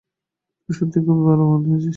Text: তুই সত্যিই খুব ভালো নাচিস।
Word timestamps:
তুই 0.69 0.73
সত্যিই 0.77 1.03
খুব 1.07 1.19
ভালো 1.27 1.43
নাচিস। 1.63 1.85